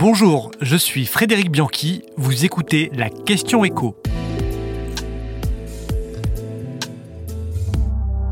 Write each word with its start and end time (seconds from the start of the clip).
Bonjour, 0.00 0.50
je 0.62 0.78
suis 0.78 1.04
Frédéric 1.04 1.50
Bianchi, 1.50 2.00
vous 2.16 2.46
écoutez 2.46 2.90
la 2.94 3.10
question 3.10 3.66
écho. 3.66 3.98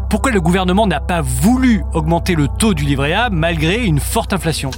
Pourquoi 0.09 0.33
le 0.33 0.41
gouvernement 0.41 0.87
n'a 0.87 1.01
pas 1.01 1.21
voulu 1.21 1.83
augmenter 1.93 2.37
le 2.37 2.49
taux 2.59 2.73
du 2.73 2.85
livret 2.85 3.13
A 3.13 3.29
malgré 3.29 3.85
une 3.85 4.01
forte 4.01 4.33
inflation? 4.33 4.71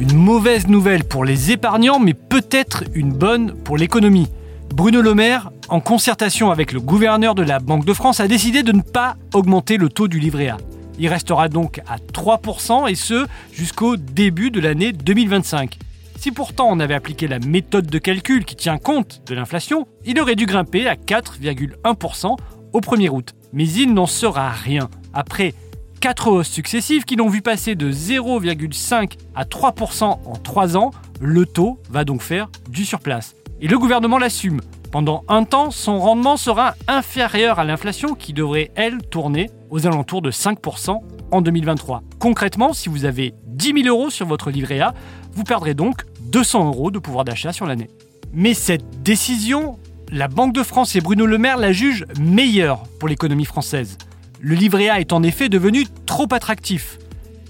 Une 0.00 0.14
mauvaise 0.14 0.68
nouvelle 0.68 1.04
pour 1.04 1.26
les 1.26 1.50
épargnants, 1.50 2.00
mais 2.00 2.14
peut-être 2.14 2.84
une 2.94 3.12
bonne 3.12 3.52
pour 3.52 3.76
l'économie. 3.76 4.30
Bruno 4.74 5.02
Le 5.02 5.14
Maire, 5.14 5.50
en 5.68 5.80
concertation 5.80 6.50
avec 6.50 6.72
le 6.72 6.80
gouverneur 6.80 7.34
de 7.34 7.42
la 7.42 7.58
Banque 7.58 7.84
de 7.84 7.92
France, 7.92 8.20
a 8.20 8.26
décidé 8.26 8.62
de 8.62 8.72
ne 8.72 8.80
pas 8.80 9.16
augmenter 9.34 9.76
le 9.76 9.90
taux 9.90 10.08
du 10.08 10.18
livret 10.18 10.48
A. 10.48 10.56
Il 11.02 11.08
restera 11.08 11.48
donc 11.48 11.80
à 11.88 11.96
3% 11.96 12.90
et 12.90 12.94
ce 12.94 13.26
jusqu'au 13.52 13.96
début 13.96 14.50
de 14.50 14.60
l'année 14.60 14.92
2025. 14.92 15.78
Si 16.18 16.30
pourtant 16.30 16.68
on 16.68 16.78
avait 16.78 16.92
appliqué 16.92 17.26
la 17.26 17.38
méthode 17.38 17.86
de 17.86 17.98
calcul 17.98 18.44
qui 18.44 18.54
tient 18.54 18.76
compte 18.76 19.22
de 19.24 19.34
l'inflation, 19.34 19.88
il 20.04 20.20
aurait 20.20 20.34
dû 20.36 20.44
grimper 20.44 20.86
à 20.86 20.96
4,1% 20.96 22.36
au 22.74 22.80
1er 22.80 23.08
août. 23.08 23.32
Mais 23.54 23.66
il 23.66 23.94
n'en 23.94 24.04
sera 24.04 24.50
rien. 24.50 24.90
Après 25.14 25.54
4 26.00 26.28
hausses 26.28 26.50
successives 26.50 27.04
qui 27.04 27.16
l'ont 27.16 27.30
vu 27.30 27.40
passer 27.40 27.76
de 27.76 27.90
0,5 27.90 29.12
à 29.34 29.44
3% 29.44 30.04
en 30.04 30.36
3 30.36 30.76
ans, 30.76 30.90
le 31.18 31.46
taux 31.46 31.78
va 31.88 32.04
donc 32.04 32.20
faire 32.20 32.50
du 32.68 32.84
surplace. 32.84 33.34
Et 33.62 33.68
le 33.68 33.78
gouvernement 33.78 34.18
l'assume. 34.18 34.60
Pendant 34.90 35.22
un 35.28 35.44
temps, 35.44 35.70
son 35.70 36.00
rendement 36.00 36.36
sera 36.36 36.74
inférieur 36.88 37.60
à 37.60 37.64
l'inflation 37.64 38.14
qui 38.14 38.32
devrait, 38.32 38.72
elle, 38.74 38.98
tourner 39.02 39.48
aux 39.70 39.86
alentours 39.86 40.20
de 40.20 40.32
5% 40.32 40.98
en 41.30 41.40
2023. 41.42 42.02
Concrètement, 42.18 42.72
si 42.72 42.88
vous 42.88 43.04
avez 43.04 43.32
10 43.46 43.84
000 43.84 43.86
euros 43.86 44.10
sur 44.10 44.26
votre 44.26 44.50
livret 44.50 44.80
A, 44.80 44.92
vous 45.32 45.44
perdrez 45.44 45.74
donc 45.74 46.02
200 46.32 46.66
euros 46.66 46.90
de 46.90 46.98
pouvoir 46.98 47.24
d'achat 47.24 47.52
sur 47.52 47.66
l'année. 47.66 47.88
Mais 48.32 48.52
cette 48.52 49.02
décision, 49.02 49.78
la 50.10 50.26
Banque 50.26 50.54
de 50.54 50.64
France 50.64 50.96
et 50.96 51.00
Bruno 51.00 51.24
Le 51.24 51.38
Maire 51.38 51.58
la 51.58 51.70
jugent 51.70 52.04
meilleure 52.18 52.82
pour 52.98 53.08
l'économie 53.08 53.44
française. 53.44 53.96
Le 54.40 54.56
livret 54.56 54.88
A 54.88 54.98
est 54.98 55.12
en 55.12 55.22
effet 55.22 55.48
devenu 55.48 55.86
trop 56.04 56.26
attractif. 56.32 56.98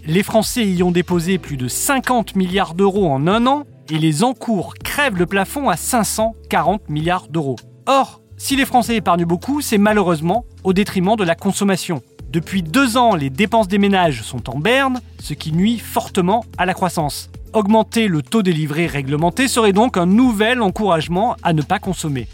Les 0.07 0.23
Français 0.23 0.67
y 0.67 0.83
ont 0.83 0.91
déposé 0.91 1.39
plus 1.39 1.57
de 1.57 1.69
50 1.69 2.37
milliards 2.37 2.75
d'euros 2.75 3.11
en 3.11 3.27
un 3.27 3.47
an 3.47 3.65
et 3.91 3.99
les 3.99 4.23
encours 4.23 4.75
crèvent 4.83 5.17
le 5.17 5.27
plafond 5.27 5.69
à 5.69 5.77
540 5.77 6.89
milliards 6.89 7.29
d'euros. 7.29 7.57
Or, 7.87 8.21
si 8.37 8.57
les 8.57 8.65
Français 8.65 8.97
épargnent 8.97 9.25
beaucoup, 9.25 9.61
c'est 9.61 9.79
malheureusement 9.79 10.45
au 10.65 10.73
détriment 10.73 11.17
de 11.17 11.25
la 11.25 11.35
consommation. 11.35 12.03
Depuis 12.31 12.63
deux 12.63 12.97
ans, 12.97 13.17
les 13.17 13.29
dépenses 13.29 13.69
des 13.69 13.79
ménages 13.79 14.23
sont 14.23 14.49
en 14.49 14.59
berne, 14.59 15.01
ce 15.21 15.35
qui 15.35 15.53
nuit 15.53 15.79
fortement 15.79 16.45
à 16.57 16.67
la 16.67 16.75
croissance. 16.75 17.29
Augmenter 17.53 18.07
le 18.07 18.23
taux 18.23 18.43
des 18.43 18.53
livrets 18.53 18.87
réglementés 18.87 19.49
serait 19.49 19.73
donc 19.73 19.97
un 19.97 20.07
nouvel 20.07 20.63
encouragement 20.63 21.37
à 21.43 21.53
ne 21.53 21.63
pas 21.63 21.81
consommer. 21.81 22.29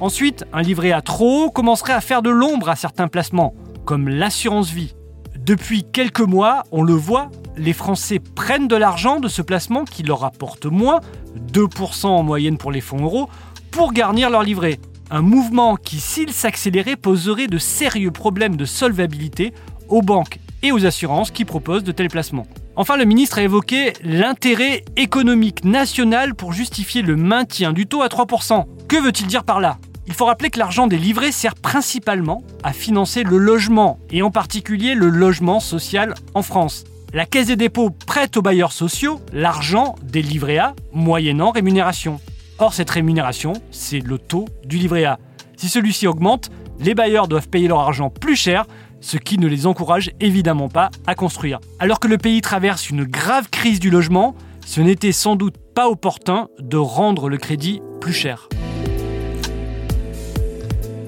Ensuite, 0.00 0.44
un 0.52 0.60
livret 0.60 0.92
à 0.92 1.00
trop 1.00 1.44
haut 1.44 1.50
commencerait 1.50 1.94
à 1.94 2.02
faire 2.02 2.20
de 2.20 2.30
l'ombre 2.30 2.68
à 2.68 2.76
certains 2.76 3.08
placements, 3.08 3.54
comme 3.86 4.08
l'assurance 4.08 4.70
vie. 4.70 4.94
Depuis 5.38 5.82
quelques 5.82 6.20
mois, 6.20 6.64
on 6.70 6.82
le 6.82 6.92
voit, 6.92 7.30
les 7.58 7.72
Français 7.72 8.18
prennent 8.18 8.68
de 8.68 8.76
l'argent 8.76 9.20
de 9.20 9.28
ce 9.28 9.42
placement 9.42 9.84
qui 9.84 10.02
leur 10.02 10.20
rapporte 10.20 10.66
moins, 10.66 11.00
2% 11.52 12.06
en 12.06 12.22
moyenne 12.22 12.56
pour 12.56 12.72
les 12.72 12.80
fonds 12.80 13.02
euros, 13.02 13.28
pour 13.70 13.92
garnir 13.92 14.30
leur 14.30 14.42
livret. 14.42 14.78
Un 15.10 15.22
mouvement 15.22 15.76
qui, 15.76 16.00
s'il 16.00 16.32
s'accélérait, 16.32 16.96
poserait 16.96 17.46
de 17.46 17.58
sérieux 17.58 18.10
problèmes 18.10 18.56
de 18.56 18.64
solvabilité 18.64 19.52
aux 19.88 20.02
banques 20.02 20.38
et 20.62 20.72
aux 20.72 20.86
assurances 20.86 21.30
qui 21.30 21.44
proposent 21.44 21.84
de 21.84 21.92
tels 21.92 22.08
placements. 22.08 22.46
Enfin, 22.76 22.96
le 22.96 23.04
ministre 23.04 23.38
a 23.38 23.42
évoqué 23.42 23.92
l'intérêt 24.02 24.84
économique 24.96 25.64
national 25.64 26.34
pour 26.34 26.52
justifier 26.52 27.02
le 27.02 27.16
maintien 27.16 27.72
du 27.72 27.86
taux 27.86 28.02
à 28.02 28.08
3%. 28.08 28.64
Que 28.86 29.02
veut-il 29.02 29.26
dire 29.26 29.44
par 29.44 29.60
là? 29.60 29.78
Il 30.06 30.14
faut 30.14 30.26
rappeler 30.26 30.48
que 30.48 30.58
l'argent 30.58 30.86
des 30.86 30.96
livrets 30.96 31.32
sert 31.32 31.54
principalement 31.54 32.42
à 32.62 32.72
financer 32.72 33.24
le 33.24 33.36
logement, 33.36 33.98
et 34.10 34.22
en 34.22 34.30
particulier 34.30 34.94
le 34.94 35.08
logement 35.08 35.60
social 35.60 36.14
en 36.34 36.42
France. 36.42 36.84
La 37.14 37.24
Caisse 37.24 37.46
des 37.46 37.56
dépôts 37.56 37.88
prête 37.88 38.36
aux 38.36 38.42
bailleurs 38.42 38.72
sociaux 38.72 39.20
l'argent 39.32 39.94
des 40.02 40.20
livrets 40.20 40.60
moyennant 40.92 41.52
rémunération. 41.52 42.20
Or, 42.58 42.74
cette 42.74 42.90
rémunération, 42.90 43.54
c'est 43.70 44.00
le 44.00 44.18
taux 44.18 44.44
du 44.66 44.76
livret 44.76 45.04
A. 45.04 45.18
Si 45.56 45.70
celui-ci 45.70 46.06
augmente, 46.06 46.50
les 46.80 46.94
bailleurs 46.94 47.26
doivent 47.26 47.48
payer 47.48 47.66
leur 47.66 47.80
argent 47.80 48.10
plus 48.10 48.36
cher, 48.36 48.66
ce 49.00 49.16
qui 49.16 49.38
ne 49.38 49.46
les 49.46 49.66
encourage 49.66 50.10
évidemment 50.20 50.68
pas 50.68 50.90
à 51.06 51.14
construire. 51.14 51.60
Alors 51.78 51.98
que 51.98 52.08
le 52.08 52.18
pays 52.18 52.42
traverse 52.42 52.90
une 52.90 53.04
grave 53.04 53.48
crise 53.48 53.80
du 53.80 53.88
logement, 53.88 54.34
ce 54.66 54.82
n'était 54.82 55.12
sans 55.12 55.34
doute 55.34 55.56
pas 55.74 55.88
opportun 55.88 56.48
de 56.58 56.76
rendre 56.76 57.30
le 57.30 57.38
crédit 57.38 57.80
plus 58.02 58.12
cher. 58.12 58.50